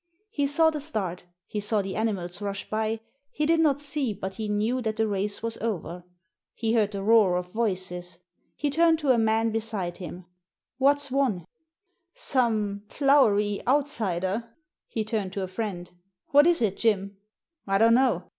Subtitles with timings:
[0.31, 4.33] He saw the start, he saw the animals rush by, he did not see but
[4.33, 6.03] he knew that the race was over.
[6.55, 8.17] He heard the roar of voices.
[8.55, 10.25] He turned to a man beside him—
[10.79, 11.45] "What's won?"
[12.15, 14.49] "Some"— ^flowery— "outsider."
[14.87, 15.91] He turned to a friend:
[16.29, 17.17] "What is it, Jim?""
[17.67, 18.23] I don't know."